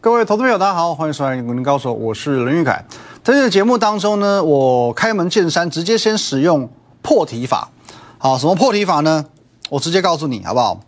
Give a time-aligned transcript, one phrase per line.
[0.00, 2.84] 各位投资朋友，大家好，欢迎收看《股林高手》，我是任玉凯。
[3.24, 6.70] 在这个节目当中呢，我开门见山，直接先使用
[7.02, 7.68] 破题法。
[8.16, 9.24] 好，什么破题法呢？
[9.68, 10.78] 我直接告诉你，好不好？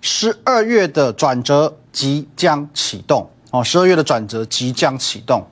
[0.00, 5.44] 十二月的转折即将启动哦，十二月的转折即将启动。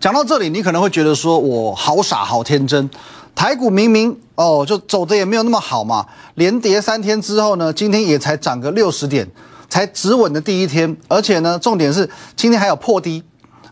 [0.00, 2.90] 讲到这里，你可能会觉得说我好傻，好天真。
[3.32, 9.30] 台股明明哦，就走的也没有那么好嘛，连跌三天之后呢，今天也才涨个六十点。
[9.70, 13.22] 才止稳的第一天，而且呢，重点是今天还有破低，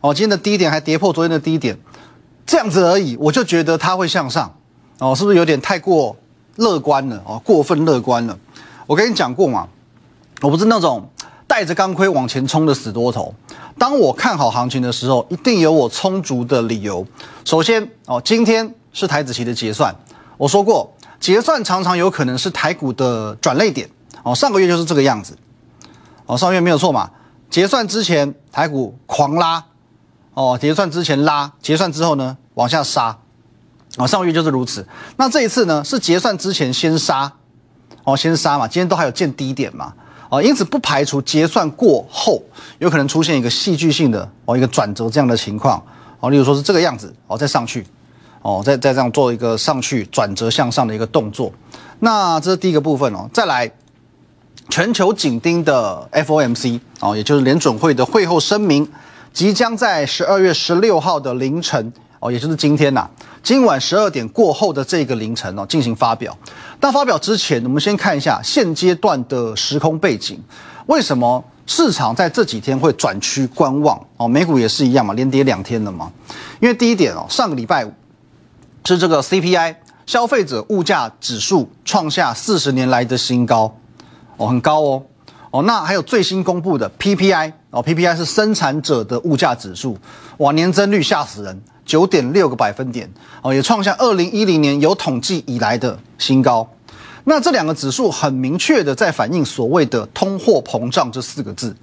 [0.01, 1.77] 哦，今天的低点还跌破昨天的低点，
[2.47, 4.55] 这样子而已，我就觉得它会向上，
[5.01, 6.16] 哦，是不是有点太过
[6.56, 7.20] 乐观了？
[7.27, 8.39] 哦，过分乐观了。
[8.87, 9.69] 我跟你讲过嘛，
[10.41, 11.11] 我不是那种
[11.47, 13.34] 带着钢盔往前冲的死多头。
[13.77, 17.06] 当我看好行情的时候，一定有我充足的理由。
[17.45, 19.95] 首先，哦，今天是台子期的结算，
[20.37, 23.89] 我说过，结算常常有可能是台股的转类点，
[24.23, 25.37] 哦，上个月就是这个样子。
[26.29, 27.11] 哦，上月没有错嘛？
[27.48, 29.65] 结算之前台股狂拉，
[30.34, 33.17] 哦，结算之前拉，结算之后呢往下杀，
[33.97, 34.87] 哦，上月就是如此。
[35.17, 37.33] 那这一次呢是结算之前先杀，
[38.05, 39.95] 哦，先杀嘛，今天都还有见低点嘛，
[40.29, 42.43] 哦，因此不排除结算过后
[42.79, 45.83] 有可能出现一个戏剧性的哦一个转折这样的情况，
[46.21, 47.87] 哦，例如说是这个样子，哦，再上去，
[48.43, 51.51] 哦，再再这样做一个上去转折向上的一个动作。
[52.01, 53.73] 那这是第一个部分哦，再来。
[54.69, 58.86] 全球紧盯的 FOMC 哦，也就是联准会的会后声明，
[59.33, 63.08] 即将在十二月十六号的凌晨哦，也就是今天呐，
[63.42, 66.36] 今晚十二点过后的这个凌晨哦，进行发表。
[66.80, 70.38] 那发表之前，我们先看一下现阶段的时空背景。
[70.86, 73.98] 为什么市场在这几天会转趋观望？
[74.19, 76.12] 哦，美股也是一样嘛，连跌两天了嘛。
[76.60, 77.92] 因为第一点哦，上个礼拜五
[78.84, 83.75] 是这个 CPI 消费者物价指数创下四十年来的新高。
[84.39, 85.03] 哦，很高哦，
[85.50, 89.99] 哦，那还有最新公布的 PPI 哦，PPI 是生产者的物价指数，
[90.38, 93.10] 哇，年增率吓死人，九点六个百分点。
[93.43, 96.66] 哦，也创下二零一零年有统计以来的新高。
[97.25, 101.76] 那这两个指数很明确的在反映所谓的通货膨胀这四个字，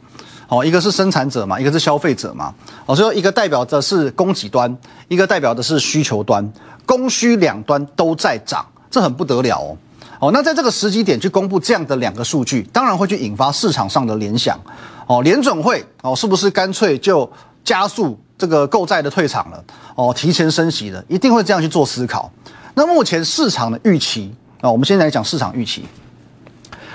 [0.48, 2.52] 哦，一个是生产者嘛，一个是消费者嘛，
[2.88, 4.76] 哦，所以一个代表的是供给端，
[5.08, 6.52] 一个代表的是需求端，
[6.86, 9.78] 供需两端都在涨，这很不得了哦。
[10.20, 14.60] 哦，那在这个时机点去公布这样的两个数据，当然会去引发市场上的联想。
[15.08, 17.30] 哦，联准会哦，是不是干脆就
[17.64, 19.64] 加速这个购债的退场了？
[19.96, 22.32] 哦，提前升息了，一定会这样去做思考。
[22.74, 25.86] 那目前市场的预期啊，我们现在来讲市场预期，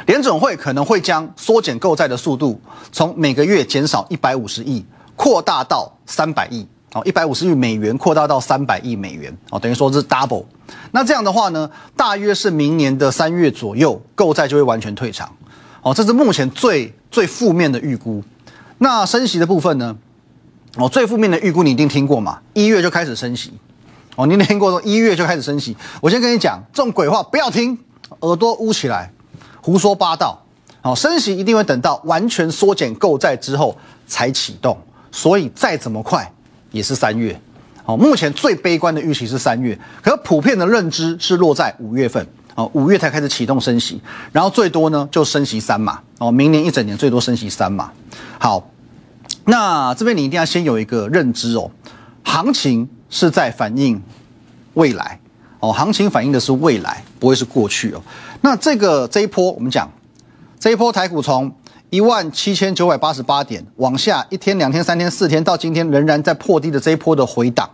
[0.06, 2.60] 联准会可能会将缩减购债的速度
[2.90, 6.66] 从每个月减少一百五十亿，扩大到三百亿。
[6.92, 10.44] 哦，一百五十亿美元扩大到三百亿美元，哦，等于说是 double。
[10.90, 15.30] 那这样的话呢，大约是明年的三月左右，购债就会完全退场。
[15.82, 18.22] 哦，这是目前最最负面的预估。
[18.78, 19.96] 那升息的部分呢？
[20.76, 22.40] 哦，最负面的预估你一定听过嘛？
[22.54, 23.52] 一月就开始升息。
[24.16, 25.76] 哦，你听过说一月就开始升息？
[26.00, 27.78] 我先跟你讲，这种鬼话不要听，
[28.20, 29.12] 耳朵捂起来，
[29.62, 30.36] 胡说八道。
[30.82, 33.76] 哦，升息一定会等到完全缩减购债之后
[34.06, 34.76] 才启动，
[35.12, 36.32] 所以再怎么快。
[36.72, 37.38] 也是三月，
[37.84, 44.00] 好，目前最悲观的预期是三月，可普遍的认知是落在五月份，哦，五月才开始启动升息，
[44.32, 47.90] 然后最多呢就升息三码，哦，明年一整年最多升息三码。
[48.38, 48.70] 好，
[49.44, 51.70] 那这边你一定要先有一个认知哦，
[52.22, 54.00] 行情是在反映
[54.74, 55.18] 未来，
[55.58, 58.02] 哦，行情反映的是未来，不会是过去哦。
[58.42, 59.90] 那这个这一波我们讲，
[60.58, 61.52] 这一波台股从。
[61.90, 67.68] 一万七千九百八十八点往下，一天、两天、三天、四天，到今天仍然在破低的这一波的回档，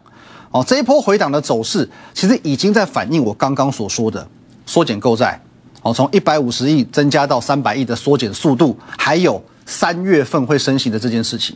[0.50, 4.26] 哦，这一波回档的走势，其实已经在反映我刚刚所说的
[4.64, 5.38] 缩减购债，
[5.82, 11.54] 哦，从一百五十亿增加到三百亿的缩减速度，还有三月份会升息的这件事情。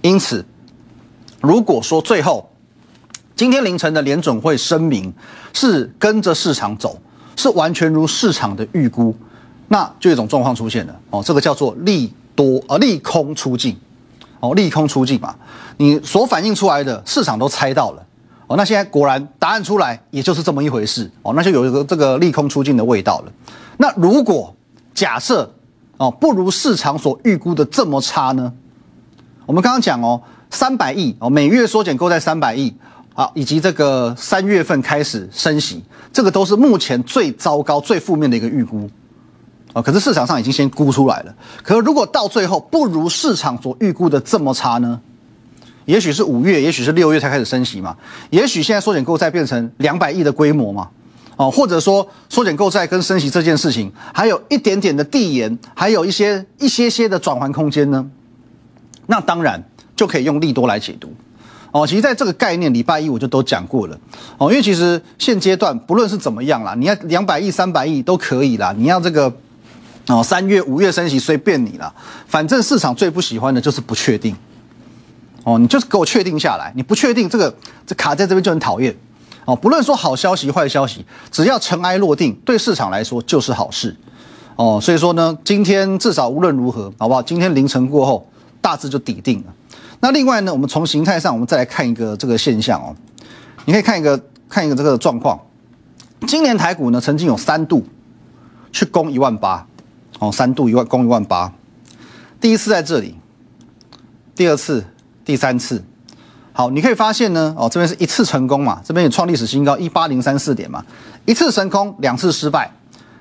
[0.00, 0.44] 因此，
[1.40, 2.48] 如果说最后
[3.34, 5.12] 今天凌晨的联准会声明
[5.52, 6.96] 是跟着市场走，
[7.34, 9.12] 是完全如市场的预估。
[9.68, 13.76] 那就有一种状况出现了哦，这个叫做利多呃利空出尽，
[14.40, 15.34] 哦利空出尽嘛，
[15.76, 18.02] 你所反映出来的市场都猜到了
[18.46, 23.32] 哦，那现在果然答案出来，也就是这么一回事哦，那就有一个这个利空出尽的味道了。
[23.76, 24.54] 那如果
[24.94, 25.52] 假设
[25.98, 28.50] 哦不如市场所预估的这么差呢？
[29.44, 30.20] 我们刚刚讲哦，
[30.50, 32.74] 三百亿哦每月缩减购债三百亿
[33.14, 38.88] 啊，以及这个三月份开始升息，这个都是目前最糟糕、最负面的一个预估。
[39.82, 41.34] 可是市场上已经先估出来了。
[41.62, 45.00] 可如果到最后不如市场所预估的这么差呢？
[45.84, 47.96] 也许是五月，也许是六月才开始升息嘛。
[48.30, 50.88] 也许现在缩减购债变成两百亿的规模嘛。
[51.36, 58.04] 哦，或者说缩减购债跟升息这件事情还有一点点的递延，还有一些一些些的转换空间呢。
[59.06, 59.62] 那当然，
[59.94, 61.10] 就可以用利多来解读。
[61.70, 63.98] 哦，其实在这个概念，礼拜一我就都讲过了。
[64.36, 69.32] 哦，因为其实现阶段不论是怎么样啦，你要两百亿、三百亿都可以啦，你要这个
[70.08, 71.94] 哦三月、五月升息随便你了，
[72.26, 74.34] 反正市场最不喜欢的就是不确定。
[75.44, 77.54] 哦，你就是给我确定下来，你不确定这个
[77.86, 78.94] 这卡在这边就很讨厌。
[79.44, 83.96] 哦，不论说好消息、坏消息，只要尘埃落定，对市场来说就是好事。
[84.56, 87.22] 哦，所以说呢，今天至少无论如何，好不好？
[87.22, 88.28] 今天凌晨过后，
[88.60, 89.54] 大致就底定了。
[90.00, 92.94] 那另外呢，我们从形态上，我们再来看一个这个现象哦。
[93.64, 95.38] 你可以看一个看一个这个状况。
[96.26, 97.86] 今年台股呢，曾经有三度
[98.72, 99.66] 去攻一万八，
[100.18, 101.52] 哦，三度一万攻一万八。
[102.40, 103.16] 第一次在这里，
[104.34, 104.84] 第二次、
[105.24, 105.84] 第三次。
[106.52, 110.84] 好，你可以发现呢，哦，这边是一次成功嘛，这边也创历史新高一八零三四点嘛，
[111.24, 112.72] 一次成功，两次失败，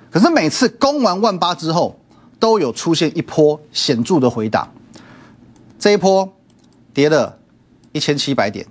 [0.10, 2.00] 可是每次攻完万八之后，
[2.40, 4.68] 都有出现一波显著的回档，
[5.78, 6.28] 这一波
[6.96, 7.38] 跌了
[7.92, 8.66] 一千七百点，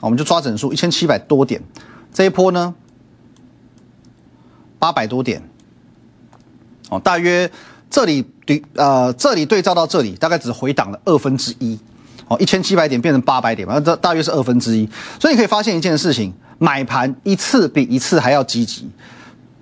[0.00, 1.60] 我们就抓整数一千七百多点，
[2.12, 2.72] 这一波呢
[4.78, 5.42] 八百多点，
[6.92, 7.50] 哦，大约
[7.90, 11.78] 这里对呃这里对照到这里，大概只回档了二分之一。
[12.28, 14.88] 哦，一千七百点变成八百点嘛，那这大约是二分之一。
[15.18, 18.88] 所以你可以发现一件事情，买盘一次比一次还要积极。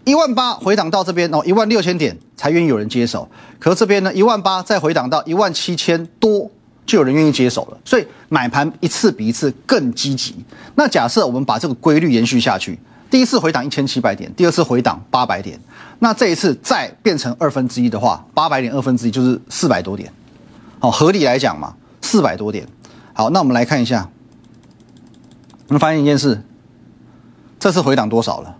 [0.04, 3.28] 一万八回档到这边哦，一万六千点才愿意有人接手。
[3.58, 6.50] 可是这边呢，一万八再回档到一万七千多，
[6.84, 7.78] 就有人愿意接手了。
[7.84, 10.34] 所以买盘一次比一次更积极。
[10.74, 12.78] 那假设我们把这个规律延续下去，
[13.10, 15.58] 第一次回档一千七百点，第二次回档八百点，
[15.98, 20.12] 那这一次再变成二分之一的话，八百点二分之一就是四百多点。
[20.78, 21.74] 哦，合理来讲嘛。
[22.02, 22.66] 四百多点，
[23.12, 24.08] 好，那我们来看一下，
[25.68, 26.42] 我们发现一件事，
[27.58, 28.56] 这次回档多少了？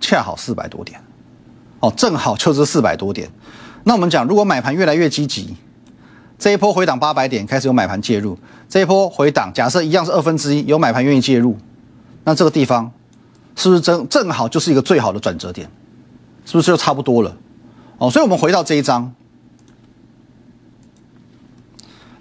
[0.00, 1.00] 恰好四百多点，
[1.78, 3.30] 哦，正好就是四百多点。
[3.84, 5.56] 那我们讲，如果买盘越来越积极，
[6.38, 8.36] 这一波回档八百点开始有买盘介入，
[8.68, 11.56] 这一波回档假设一样是二分之一，有买盘愿意介入，
[12.24, 12.90] 那这个地方
[13.56, 15.68] 是不是正正好就是一个最好的转折点？
[16.44, 17.34] 是不是就差不多了？
[17.98, 19.14] 哦，所以我们回到这一章。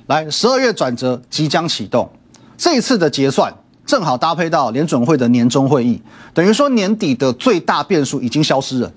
[0.08, 2.10] 来，十二月转折即将启动，
[2.58, 3.54] 这一次的结算
[3.86, 6.02] 正好搭配到联准会的年终会议，
[6.34, 8.92] 等于说年底的最大变数已经消失了，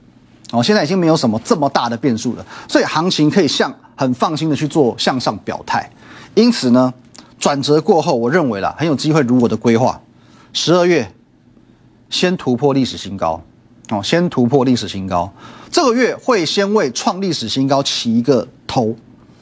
[0.53, 5.91] 哦，现在已经没有什么这么大的变数了，所以行情可以向很放心的去做向上表态。
[6.35, 6.93] 因此呢，
[7.39, 10.01] 转折过后，我认为啦很有机会如我的规划，
[10.53, 11.13] 十二月
[12.09, 13.43] 先突破历史新高，
[13.91, 15.33] 哦，先突破历史新高，
[15.71, 18.95] 这个月会先为创历史新高起一个头，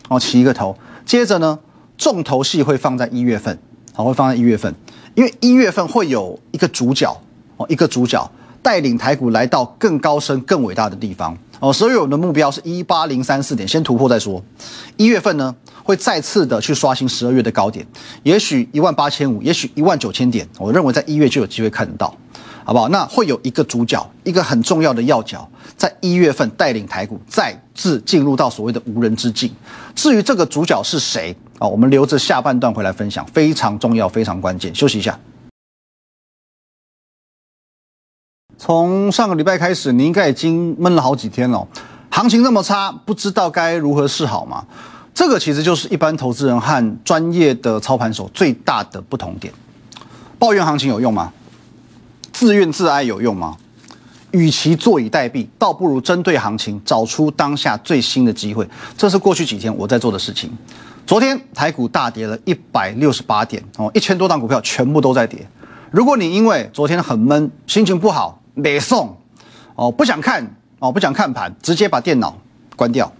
[0.08, 0.76] 哦，起一个头。
[1.04, 1.58] 接着呢，
[1.98, 3.58] 重头戏会放在一月份，
[3.92, 4.74] 好，会放在一月份，
[5.14, 7.14] 因为一月份会有一个主角
[7.58, 8.30] 哦，一个主角
[8.62, 11.70] 带领台股来到更高深、更伟大的地方哦。
[11.70, 14.42] 所以我们的目标是一八零三四点，先突破再说。
[14.96, 17.86] 一月份呢，会再次的去刷新十二月的高点，
[18.22, 22.16] 也许一万八千五，也许一万九千点，我认为在一月就有机会看得到。
[22.64, 22.88] 好不好？
[22.88, 29.54] 那会有一个主角，一个很重要的要角，在一月份带领台股再次进入到所谓的无人之境。
[29.94, 31.68] 至于这个主角是谁啊？
[31.68, 34.74] 我们留着下半段回来分享，非常重要，非常关键。
[34.74, 35.18] 休息一下。
[38.56, 41.68] 从上个礼拜开始，你应该已经闷了好几天了。
[42.10, 44.64] 行情那么差，不知道该如何是好吗？
[45.12, 49.52] 这个其实就是一般投资人和专业的操盘手最大的不同点。
[50.38, 51.32] 抱怨行情有用吗？
[52.44, 53.56] 自怨自哀有用吗？
[54.32, 58.68] 与其坐以待毙，倒不如针对行情找出当下最新的机会。
[58.98, 60.50] 这是过去几天我在做的事情。
[61.06, 65.38] 昨天台股大跌了一百六十八点哦，一千多档股票全部都在跌。
[65.90, 69.16] 如果你因为昨天很闷，心情不好，没送
[69.74, 70.44] 哦，不想看
[70.80, 72.36] 哦，不想看盘，直接把电脑
[72.76, 73.10] 关掉。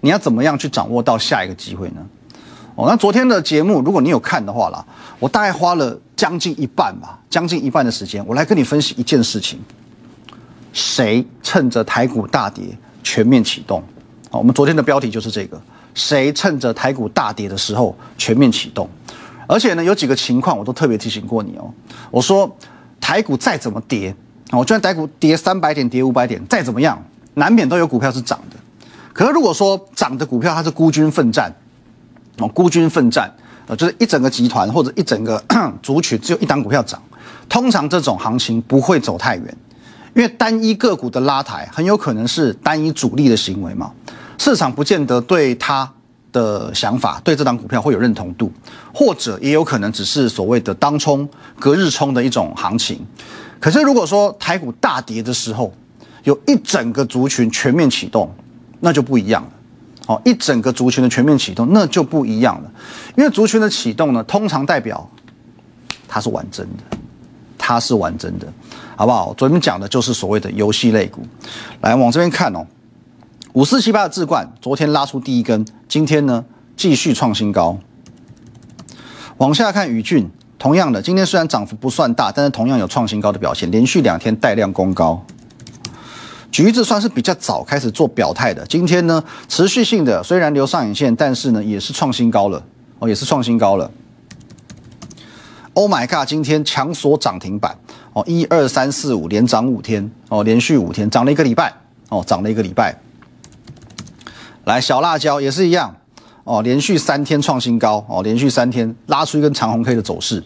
[0.00, 2.04] 你要怎么样去掌握到下一个机会呢？
[2.88, 4.84] 那昨天的节目，如果你有看的话啦，
[5.18, 9.58] 我大概花了将近一半吧，将近一半的时间，我来跟你分析一件事情：
[10.72, 12.64] 谁趁着台股大跌
[13.02, 13.82] 全面启动？
[14.30, 15.60] 哦，我们昨天的标题就是这个：
[15.94, 18.88] 谁趁着台股大跌的时候全面启动？
[19.46, 21.70] 而且呢，有几个情况我都特别提醒过你哦。
[22.10, 22.50] 我说
[23.00, 24.14] 台股再怎么跌，
[24.50, 27.02] 哦，就算台股跌三百点、跌五百点，再怎么样，
[27.34, 28.56] 难免都有股票是涨的。
[29.12, 31.54] 可是如果说涨的股票它是孤军奋战，
[32.48, 33.32] 孤军奋战，
[33.66, 35.42] 呃，就是一整个集团或者一整个
[35.82, 37.02] 族群只有一档股票涨，
[37.48, 39.56] 通常这种行情不会走太远，
[40.14, 43.92] 因为单一个股的拉抬很有可能是单一主力的行为嘛，
[44.38, 45.90] 市场不见得对他
[46.32, 48.50] 的想法对这档股票会有认同度，
[48.92, 52.98] 或者也有可能只是所谓的当冲、隔日冲的一种行情。
[53.60, 55.72] 可是如果说台股大跌的时候，
[56.24, 58.28] 有一整个族群全面启动，
[58.80, 59.50] 那就不一样了。
[60.06, 62.70] 哦，一整个族群的全面启动，那就不一样了。
[63.16, 65.08] 因为族群的启动呢，通常代表
[66.08, 66.98] 它是完整的，
[67.56, 68.52] 它是完整的，
[68.96, 69.32] 好不好？
[69.34, 71.22] 昨天讲的就是所谓的游戏类股。
[71.80, 72.66] 来往这边看哦，
[73.52, 76.44] 五四七八的智冠昨天拉出第一根，今天呢
[76.76, 77.78] 继续创新高。
[79.38, 80.28] 往下看宇峻，
[80.58, 85.24] 同样的，今天虽然涨幅不算大，但是同样有创新高的表现，连续两天带量攻高。
[86.52, 92.62] 橘子算是比较早开始做表态的，今天呢持续性的虽然留上影线，但是呢也是创新高了
[92.98, 93.90] 哦，也是创新高了。
[95.72, 96.28] Oh my god！
[96.28, 97.74] 今天强锁涨停板
[98.12, 101.72] 哦，一二三四五连涨五天哦，连续五天涨了一个礼拜
[102.10, 102.94] 哦，涨了一个礼拜。
[104.64, 105.96] 来小辣椒也是一样
[106.44, 110.44] 哦，连续三天创新高哦，连续三天拉出一根长红 K 的走势。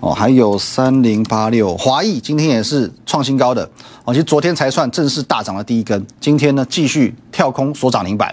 [0.00, 3.68] 哦，还有三零八六华裔今天也是创新高的
[4.04, 8.32] 哦，其实昨天才算正式大涨的第一根，今天呢继续跳空所涨停板。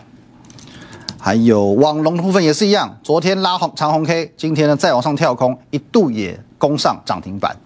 [1.18, 7.58] 还有网龙的部分也是一样，昨天拉红长红 K，今天呢再往上跳空，一度也攻上涨停板。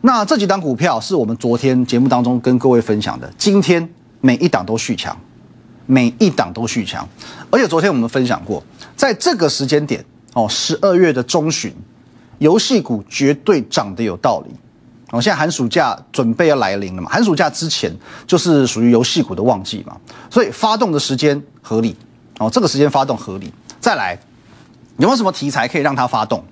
[0.00, 3.88] 那这几档股票是我们昨天节目当中跟各位分享的，今天
[4.20, 5.16] 每一档都续强，
[5.86, 7.08] 每一档都续强，
[7.50, 8.60] 而且昨天我们分享过，
[8.96, 11.72] 在这个时间点哦，十二月的中旬。
[12.38, 14.54] 游戏股绝对涨得有道理，
[15.10, 17.94] 哦，现在寒暑假准备要来临了嘛，寒暑假之前
[18.26, 19.96] 就是属于游戏股的旺季嘛，
[20.30, 21.96] 所以发动的时间合理，
[22.38, 23.52] 哦，这个时间发动合理。
[23.80, 24.18] 再来，
[24.96, 26.42] 有没有什么题材可以让它发动？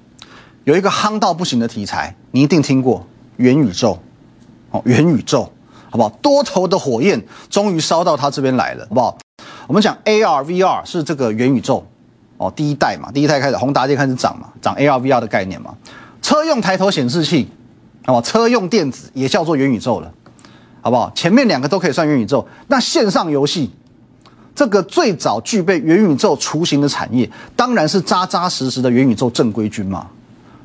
[0.65, 3.07] 有一个夯到不行的题材，你一定听过
[3.39, 3.99] 元宇宙，
[4.71, 5.51] 哦，元宇宙，
[5.91, 6.09] 好不好？
[6.23, 7.21] 多头的火焰
[7.51, 9.19] 终于烧到它这边来了，好不好？
[9.67, 11.87] 我们讲 AR、VR 是这个元宇宙。
[12.43, 15.73] 哦，第一代嘛，第一代开始，宏达电开始涨嘛，涨 AR VR 的概念嘛，
[16.21, 17.49] 车用抬头显示器，
[18.05, 18.23] 好不好？
[18.23, 20.13] 车用电子也叫做元宇宙了，
[20.81, 21.09] 好不好？
[21.15, 22.45] 前面两个都可以算元宇宙。
[22.67, 23.71] 那线上游戏，
[24.57, 30.09] 这个最早具备元宇宙雏形的产业，当然是扎扎实实的元宇宙正规军嘛。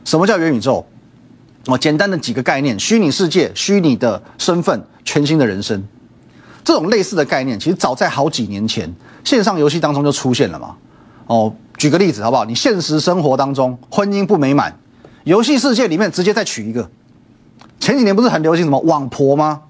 [0.04, 0.84] 什么叫元宇宙？
[1.68, 5.84] 哦，简单的几个概念：虚拟世界、虚拟的身份、全新的人生。
[6.64, 8.92] 这种类似的概念，其实早在好几年前，
[9.24, 10.76] 线上游戏当中就出现了嘛。
[11.28, 11.54] 哦。
[11.78, 12.44] 举个例子好不好？
[12.44, 14.76] 你现实生活当中婚姻不美满，
[15.26, 16.90] 游戏世界里面直接再娶一个。
[17.80, 19.62] 前几年不是很流行什么网婆吗？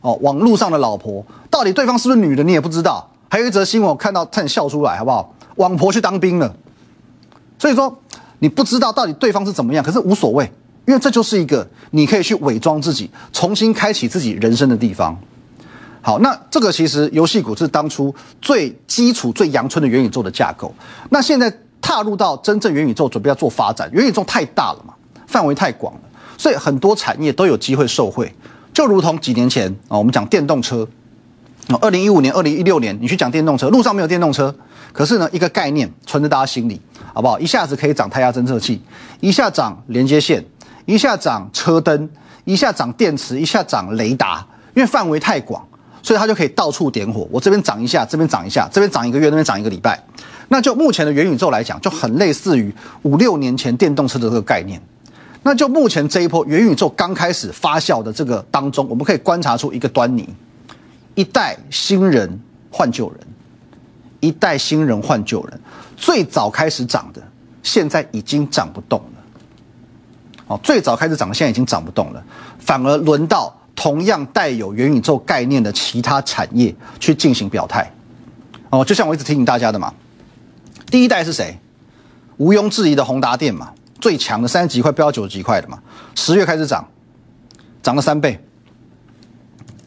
[0.00, 3.10] 哦，网络上的老婆，到底对方是不是女的你也不知道。
[3.28, 5.34] 还有一则新闻我看到差点笑出来，好不好？
[5.56, 6.54] 网婆去当兵了，
[7.58, 7.98] 所以说
[8.38, 10.44] 你不知道到底对方是怎么样，可是无所谓，
[10.86, 15.18] 因为这就是一个你可以去伪装自己，重新开启自己人生的地方。
[16.04, 20.74] 好，那这个其实游戏股是当初最基础、最阳春的元宇宙的架构。
[21.10, 24.92] 那现在踏入到真正元宇宙，准备要做发展，元宇宙太大了嘛，
[25.28, 26.00] 范围太广了，
[26.36, 28.34] 所以很多产业都有机会受惠。
[28.74, 30.84] 就如同几年前啊，我们讲电动车，
[31.80, 34.52] 二零一五年、二零一六年，你去讲电动车，路上没有电动车，
[34.92, 36.80] 可是呢，一个概念存在大家心里，
[37.14, 37.38] 好不好？
[37.38, 38.82] 一下子可以涨胎压侦测器，
[39.20, 40.44] 一下涨连接线，
[40.84, 42.10] 一下涨车灯，
[42.44, 44.44] 一下涨电池，一下涨雷达，
[44.74, 45.64] 因为范围太广。
[46.02, 50.02] 所以它就可以到处点火，我这边涨一下，这边涨一下，这边涨一个月，那边涨一个礼拜。
[50.48, 54.82] 那就目前的元宇宙来讲，就很类似于五六年前电动车的这个概念。
[55.44, 60.28] 那就目前这一波元宇宙刚开始发酵的这个当中，我们可以观察出一个端倪：
[61.14, 62.40] 一代新人
[62.70, 63.18] 换旧人，
[64.20, 65.60] 一代新人换旧人。
[65.96, 67.22] 最早开始涨的，
[67.62, 69.22] 现在已经涨不动了。
[70.48, 72.22] 哦，最早开始涨的，现在已经涨不动了，
[72.58, 73.56] 反而轮到。
[73.74, 77.90] 同样带有元宇宙概念的其他产业去进行表态，
[78.70, 79.92] 哦，就像我一直提醒大家的嘛，
[80.86, 81.58] 第一代是谁？
[82.36, 85.80] 毋庸置疑的宏达电嘛，最强的三十几块飙到九十几块的嘛，
[86.14, 86.86] 十月开始涨，
[87.82, 88.38] 涨了三倍。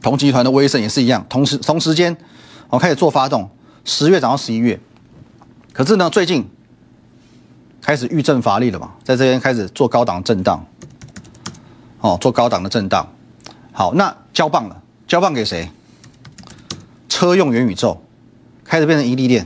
[0.02, 2.16] 同集团的威盛也是一样，同时同时间，
[2.70, 3.50] 我开始做发动，
[3.84, 4.80] 十月涨到十一月，
[5.74, 6.48] 可是呢，最近
[7.82, 10.66] 开始遇震乏力了嘛，在这边开始做高档震荡，
[12.02, 13.08] 哦，做高档的震荡。
[13.78, 15.70] 好，那交棒了，交棒给谁？
[17.10, 18.02] 车用元宇宙
[18.64, 19.46] 开始变成一利链，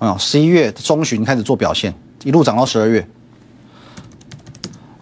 [0.00, 3.08] 啊，十一月中旬开始做表现，一路涨到十二月。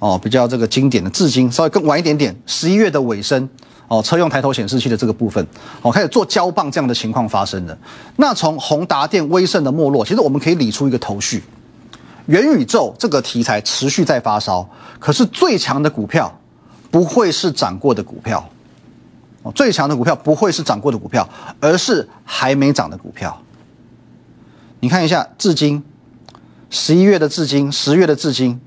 [0.00, 3.48] 哦，比较这个经典的，至今稍微更晚一点点，十一月的尾声，
[3.88, 5.46] 哦，车用抬头显示器的这个部分，
[5.80, 7.78] 哦，开始做交棒这样的情况发生的。
[8.16, 11.42] 那从宏达电、威盛的没落，其实我们可以理出一个头绪：
[12.26, 16.30] 元宇宙这个题材持续在发烧，可是最强的股票。
[16.92, 18.46] 不会是涨过的股票，
[19.42, 21.26] 哦，最强的股票不会是涨过的股票，
[21.58, 23.42] 而是还没涨的股票。
[24.78, 25.82] 你看一下，至今
[26.68, 28.60] 十一月的至今，十月的至今，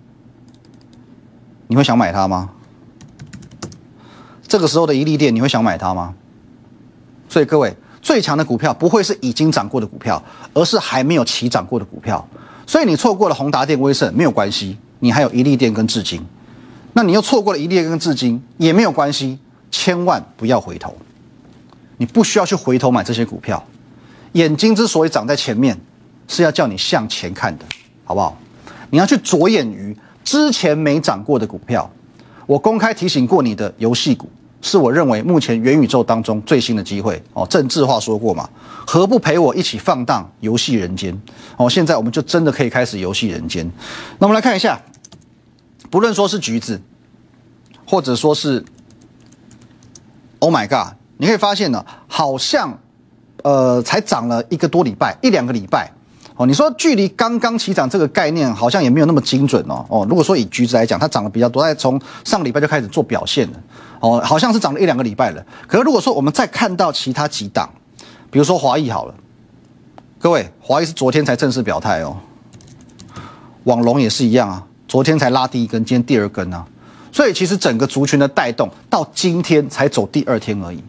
[1.68, 2.50] 你会想买它吗？
[4.48, 6.16] 这个时候的一利店，你会想买它吗？
[7.30, 10.22] 所以各位，最强的股票不会是已经涨过的股票，
[10.56, 12.28] 而是还没有起涨过的股票。
[12.66, 16.26] 所以你错过了宏达电、威盛没有关系，你还有一利电跟至今。
[16.98, 19.38] 那你又错过了一列跟至今也没有关系，
[19.70, 20.96] 千万不要回头。
[21.98, 23.62] 你不需要去回头买这些股票。
[24.32, 25.78] 眼睛之所以长在前面，
[26.30, 27.66] 是要叫你向前看的，
[28.06, 28.38] 好不好？
[28.92, 31.90] 你要去着眼于之前没涨过的股票。
[32.46, 34.30] 我公开提醒过你的游戏股，
[34.62, 37.46] 是我认为目前元宇宙当中最新的机会哦。
[37.50, 38.50] 政治话说过嘛，
[38.88, 41.14] 何不陪我一起放荡游戏人间？
[41.58, 43.70] 哦，现在我们就真的可以开始游戏人间。
[44.18, 44.82] 那我们来看一下，
[45.96, 46.82] 不论说是橘子，
[47.88, 48.62] 或者说是
[50.40, 52.78] Oh my God，你可以发现呢，好像。
[53.44, 55.90] 呃，才涨了一个多礼拜，一两个礼拜，
[56.36, 63.64] 哦，你说距离刚刚起涨这个概念好像也没有那么精准哦，哦，如果说以橘子来讲，它涨得比较多，在从上个礼拜就开始做表现了，
[64.02, 65.46] 哦，好像是涨了一两个礼拜了。
[65.68, 67.70] 可是如果说我们再看到其他几档，
[68.30, 69.14] 比如说华谊好了，
[70.18, 72.18] 各位，华谊是昨天才正式表态哦，
[73.66, 76.66] 网龙也是一样啊，昨天才拉第一根，今天第二根啊，
[77.12, 80.84] 所以其实整个族群的带动到今天才走第二天而已。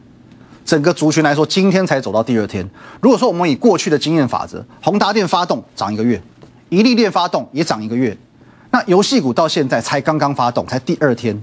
[0.64, 2.68] 整个族群来说，今天才走到第二天。
[3.00, 6.20] 如果说我们以过去的经验法则，宏达电发动涨一个月，
[6.68, 8.16] 一利电发动也涨一个月，
[8.72, 11.40] 那游戏股到现在才刚刚发动，才第二天，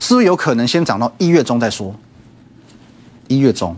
[0.00, 1.94] 是不是有可能先涨到一月中再说？
[3.28, 3.76] 一月中，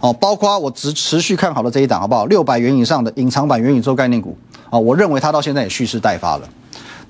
[0.00, 2.24] 哦，包括我持持续看好的这一档，好不好？
[2.24, 4.36] 六百元以上的隐藏版元宇宙概念股，
[4.70, 6.48] 啊，我认为它到现在也蓄势待发了。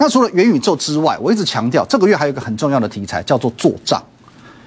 [0.02, 4.02] 那除了元宇宙之外，我一直强调这个月还有一个很重要的题材，叫做做账，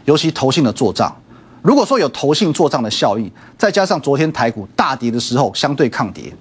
[0.05, 1.13] 尤其投信的做账。
[1.61, 6.33] 如果说有投信做账的效益，再加上昨天台股大跌的时候相对抗跌，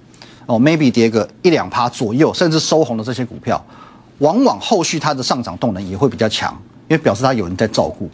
[0.45, 3.61] 哦，maybe 跌个一两趴左右，甚至收红的这些股票，
[4.19, 8.09] 往往后续它的上涨动能也会比较强，因为表示它有人在照顾。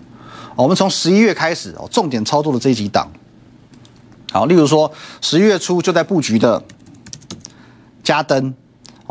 [0.55, 3.07] 我们从十一月开始哦，重点操作的这几档，
[4.31, 6.63] 好，例如说十一月初就在布局的
[8.03, 8.51] 加登，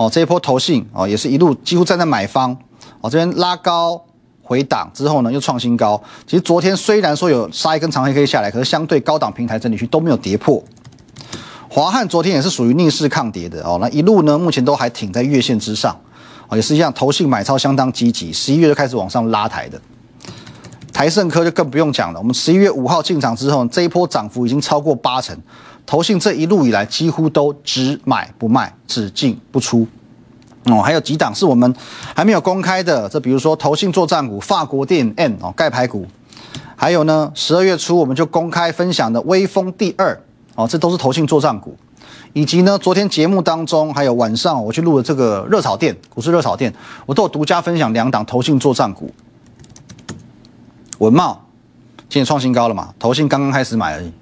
[0.00, 2.56] 哦，这一波投信哦，也是一路几乎站在买方，
[3.02, 4.02] 哦，这边拉高。
[4.42, 6.02] 回档之后呢，又创新高。
[6.26, 10.60] 其实昨天虽然说有杀一根长黑 K 下来，可是相对高档平台整理区都没有跌破。
[11.68, 15.94] 华汉昨天也是属于逆势抗跌的哦，那一路呢目前都还挺在月线之上，
[16.48, 19.80] 哦，也是一样，投信买超相当积极，十一月就开始往上拉抬的。
[20.92, 25.38] 台盛科就更不用讲了，我们十一月五号进场之后，这一波涨幅已经超过八成，
[25.90, 29.84] 投信这一路以来几乎都只买不卖，只进不出。
[30.66, 31.74] 哦，还有几档是我们
[32.14, 36.06] 还没有公开的，这比如说投信作战股法国电 N 哦盖牌股，
[36.76, 40.16] 还有呢十二月初我们就公开分享的微风第二
[40.54, 41.76] 哦，这都是投信作战股，
[42.34, 46.72] 以及呢昨天节目当中还有晚上我去录的这个热炒店股市热炒店，
[47.04, 49.12] 我都有独家分享两档投信作战股，
[50.98, 51.44] 文茂
[52.08, 54.12] 今天创新高了嘛，投信刚刚开始买而已，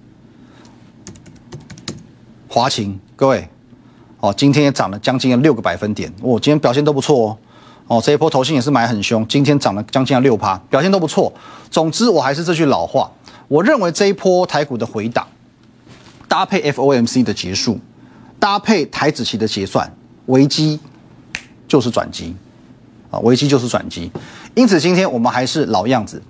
[2.58, 3.48] 华勤各位。
[4.18, 7.38] 哦，今天也涨了将近六个百分点，哦，今天表现都不错哦。
[7.86, 11.32] 哦，这一波头信也是买很凶，今天涨了将近六趴，表现都不错。
[11.70, 13.08] 总之，我还是这句老话，
[13.46, 15.24] 我认为这一波台股的回档，
[16.26, 17.78] 搭配 FOMC 的结束，
[18.40, 19.88] 搭配台子期的结算，
[20.26, 20.80] 危机
[21.68, 22.34] 就是转机，
[23.12, 24.10] 啊，危机就是转机。
[24.56, 26.20] 因此，今天我们还是老样子，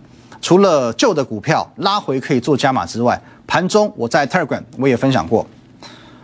[0.43, 5.47] 除了旧的股票拉回可以做加码之外，盘中我在 Telegram 我也分享过，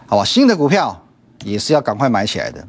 [0.06, 1.00] 好吧，新的股票。
[1.44, 2.66] 也是要赶快买起来的。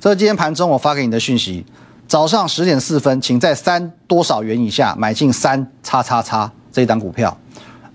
[0.00, 1.66] 这是今天盘中我发给你的讯息，
[2.08, 7.36] 早上十点四分，请在三多少元以下买进三叉叉叉这一档股票。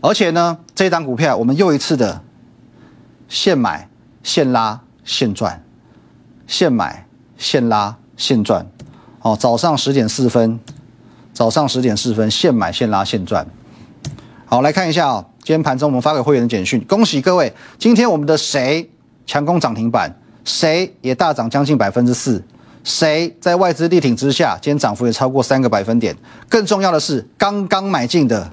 [0.02, 2.21] 而且呢，这一档股票我们又一次的
[3.28, 3.89] 现买
[4.21, 5.63] 现拉现赚，
[6.45, 8.67] 现买现拉现赚。
[9.23, 10.60] 哦，早上十点四分，
[11.34, 13.47] 早上十点四分现买现拉现赚。
[14.45, 18.89] 好，来看一下啊，今天盘中我们发给会员的简讯，恭喜各位，今天我们的谁？
[19.25, 20.12] 强攻涨停板，
[20.43, 22.43] 谁也大涨将近百分之四，
[22.84, 26.15] 谁在外资力挺之下，今天涨幅也超过三个百分点。
[26.47, 28.52] 更重要的是，刚刚买进的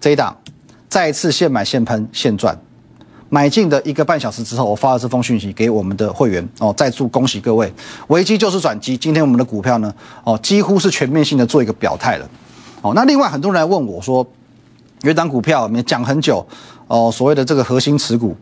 [0.00, 0.34] 这一档，
[0.88, 2.58] 再一次现买现喷现赚。
[3.28, 7.70] 买进的一个半小时之后，我发了这封讯息给我们的会员哦，再祝恭喜各位，
[8.06, 8.96] 危机就是转机。
[8.96, 12.26] 今天我们的股票呢，哦，几乎是全面性的做一个表态了。
[12.80, 14.26] 哦，那另外很多人来问我说，
[15.02, 16.46] 有一档股票我们讲很久
[16.86, 18.36] 哦，所谓的这个核心持股。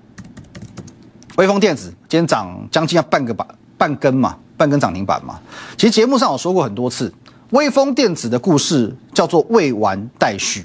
[1.36, 5.38] 微风电子今天涨将近要半个板半根嘛，半根涨停板嘛。
[5.76, 7.12] 其实节目上有说过很多次，
[7.50, 10.64] 微风电子的故事叫做未完待续，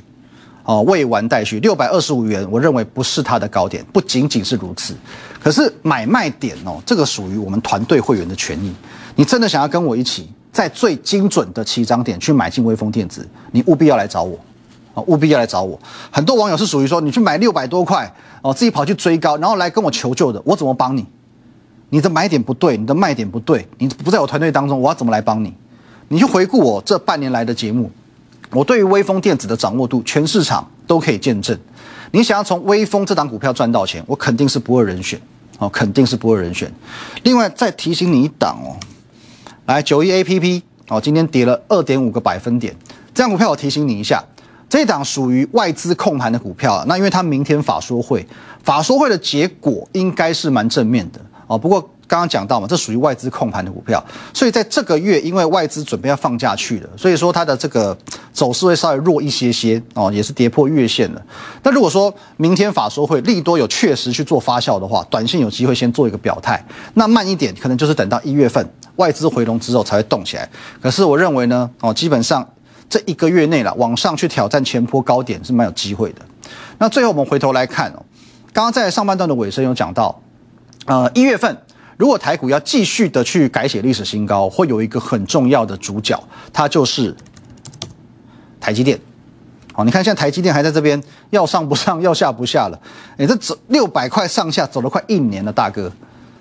[0.64, 4.96] 哦，未完待续，六百二十五元，我认为不是它的高点，不仅仅是如此。
[5.44, 8.74] 可是买卖点哦，这个属于我们团队会员的权益。
[9.16, 14.40] 你真的想要跟我一起在最精准的起涨点去买进微风电子，你务必要来找我，
[14.94, 15.80] 啊，务必要来找我。
[16.12, 21.06] 很多网友是属于说，你去买六百多块哦，自己跑去追高，然后来跟我求救的，我怎么帮你？
[21.90, 25.54] 你的买点不对，你的卖点不对，你不在我团队当中，我要怎么来帮你？
[26.08, 27.90] 你去回顾我这半年来的节目，
[28.52, 31.58] 我对于微风电子的掌握度，全市场都可以见证。
[32.12, 35.20] 你想要从微风这档股票赚到钱，我肯定是不二人选
[35.60, 36.70] 哦，肯定是不二人选。
[37.24, 38.76] 另外再提醒你一档哦，
[39.66, 42.76] 来九一 A P P 哦，今天跌了二点五个百分点，
[43.14, 44.22] 这档股票我提醒你一下，
[44.72, 48.26] 这档属于外资控盘的股票，那因为它明天法说会，
[48.64, 51.20] 法说会的结果应该是蛮正面的。
[51.46, 54.02] 哦，不过刚刚讲到嘛，这属于外资控盘的股票，
[54.34, 57.98] 所以在这个月，因为外资准备要放假去了，所以说它的这个
[58.32, 61.22] 走势会稍微弱一些些哦，也是跌破月线了。
[61.64, 70.50] 那如果说明天法说会利多有确实去做发酵的话，短线有机会先做一个表态，那慢一点可能就是等到一月份外资回笼之后才会动起来。
[70.82, 72.48] 可是我认为呢，哦，基本上
[72.92, 76.22] 这一个月内了，往上去挑战前坡高点是蛮有机会的。
[76.78, 78.04] 那最后我们回头来看哦，
[78.52, 80.22] 刚刚在上半段的尾声有讲到。
[80.88, 81.58] 呃，一月份
[81.96, 87.16] 如果台股要继续的去改写历史新高，会有一个很重要的主角，它就是
[88.60, 89.00] 台积电。
[89.72, 92.78] 好，你看现在台积电还在这边要上不上，要下不下了。
[93.16, 95.90] 哎，这走六百块上下走了快一年了，大哥。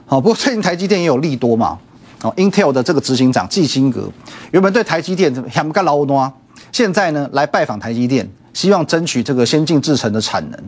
[0.04, 1.78] 好，不过最近台积电也有利多嘛。
[2.22, 4.10] 哦，Intel 的这个执行长季辛格
[4.50, 6.32] 原本对台积电想不干劳多，
[6.70, 10.60] 现在呢来拜访台积电，希望争取这个先进制程的产能。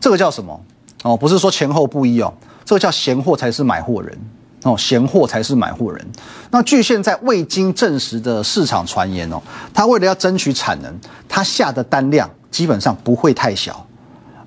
[0.00, 0.60] 这个叫什么？
[1.02, 2.32] 哦，不是说前后不一哦。
[2.64, 4.18] 这个叫闲货才是买货人
[4.64, 6.04] 哦，闲货才是买货人。
[6.50, 9.40] 那据现在未经证实的市场传言哦，
[9.72, 10.92] 他为了要争取产能，
[11.28, 13.86] 他下的单量基本上不会太小，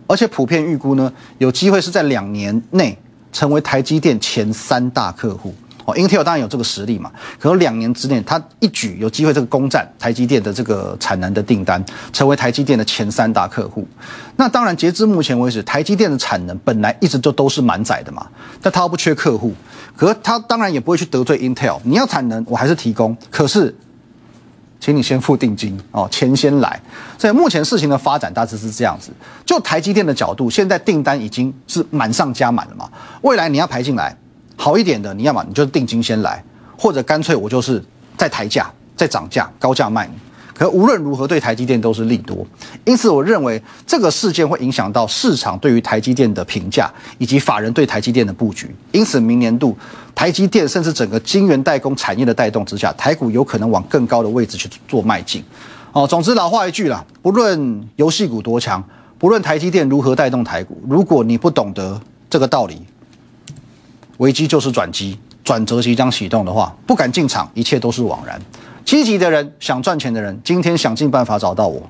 [0.05, 2.97] 而且普遍预估呢，有机会是在两年内
[3.31, 5.53] 成为台积电前三大客户。
[5.95, 13.87] Intel 当然有这个实力嘛，可能两年之内，它一举有机会这个攻占台积电的这个产能的订单，成为台积电的前三大客户。
[14.35, 18.27] 那当然，截至目前为止，台积电的产能本来一直就都是满载的嘛，
[18.61, 19.53] 但它又不缺客户，
[19.95, 21.79] 可是它当然也不会去得罪 Intel。
[21.83, 23.75] 你要产能，我还是提供，可是，
[24.79, 26.79] 请你先付定金哦，钱先来。
[27.17, 29.11] 所以目前事情的发展大致是这样子。
[29.45, 32.89] 就台积电的角度，现在订单已经是满上加满了嘛，
[33.21, 34.15] 未来你要排进来。
[34.61, 36.43] 好一点的，你要么你就定金先来，
[36.77, 37.81] 或者干脆我就是
[38.17, 40.13] 在抬价、在涨价、高价卖你。
[40.53, 42.45] 可无论如何，对台积电都是利多。
[42.83, 48.75] 因此，我认为这个事件会影响到市场对于台积电的评价，以及法人对台积电的布局。
[48.91, 49.73] 因此，明年度
[50.13, 55.41] 台积电甚至整个晶圆代工产业的带动之下，台股有可能往更高的位置去做迈进。
[55.93, 58.83] 哦，总之老话一句啦，不论游戏股多强，
[59.17, 61.97] 不论台积电如何带动台股，如果你不懂得
[62.29, 62.85] 这个道理。
[64.19, 68.39] 危机就是转机，转折即将启动的话，不敢进场，一切都是枉然。
[68.83, 71.81] 积极的人，想赚钱的人，今天想尽办法找到我，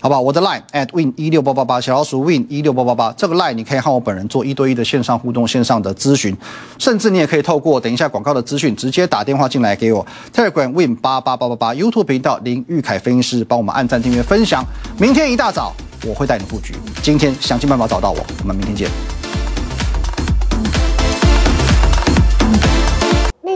[0.00, 0.20] 好吧？
[0.20, 6.36] 我的 line at win 一六八八八，小老鼠 win 一六八八八，这个 line 你可以和我本人做一对一的线上互动、线上的咨询，
[6.78, 10.06] 甚至你也可以透过等一下广告的资讯，直接打电话进来给我。
[10.32, 14.64] Telegram win 八八八八八，YouTube 频道林玉凯分析师，帮我们按赞、订阅、分享。
[14.96, 15.72] 明天一大早
[16.04, 18.88] 我会带你布局，今天想尽办法找到我，我们明天见。